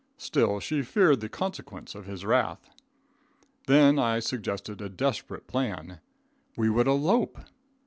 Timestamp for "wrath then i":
2.25-4.17